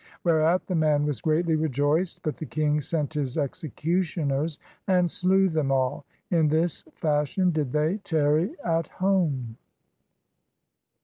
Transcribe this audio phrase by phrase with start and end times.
[0.23, 5.47] Whereat the man was greatly rejoiced; but the king sent his exe cutioners and slew
[5.47, 6.05] them all.
[6.31, 9.57] In this fashion did they tarry at home.